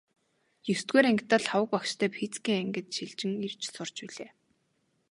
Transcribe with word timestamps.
Есдүгээр 0.73 1.05
ангидаа 1.09 1.39
Лхагва 1.43 1.67
багштай 1.73 2.09
физикийн 2.17 2.59
ангид 2.61 2.87
шилжин 2.95 3.31
ирж 3.47 3.61
сурч 3.73 3.95
билээ. 4.07 4.31